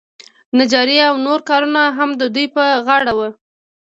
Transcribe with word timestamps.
نجاري 0.57 0.97
او 1.09 1.15
نور 1.25 1.39
کارونه 1.49 1.81
هم 1.97 2.09
د 2.21 2.23
دوی 2.35 2.45
په 2.55 2.63
غاړه 2.85 3.11
وو. 3.17 3.29